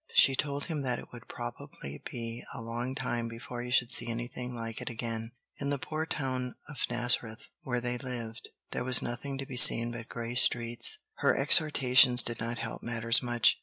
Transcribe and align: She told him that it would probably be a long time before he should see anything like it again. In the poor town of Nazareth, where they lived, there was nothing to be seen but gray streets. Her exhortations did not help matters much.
She 0.15 0.35
told 0.35 0.65
him 0.65 0.81
that 0.81 0.97
it 0.97 1.11
would 1.13 1.27
probably 1.27 2.01
be 2.09 2.43
a 2.55 2.59
long 2.59 2.95
time 2.95 3.27
before 3.27 3.61
he 3.61 3.69
should 3.69 3.91
see 3.91 4.07
anything 4.07 4.55
like 4.55 4.81
it 4.81 4.89
again. 4.89 5.31
In 5.57 5.69
the 5.69 5.77
poor 5.77 6.07
town 6.07 6.55
of 6.67 6.81
Nazareth, 6.89 7.49
where 7.61 7.79
they 7.81 7.99
lived, 7.99 8.49
there 8.71 8.83
was 8.83 9.03
nothing 9.03 9.37
to 9.37 9.45
be 9.45 9.57
seen 9.57 9.91
but 9.91 10.09
gray 10.09 10.33
streets. 10.33 10.97
Her 11.17 11.37
exhortations 11.37 12.23
did 12.23 12.39
not 12.39 12.57
help 12.57 12.81
matters 12.81 13.21
much. 13.21 13.59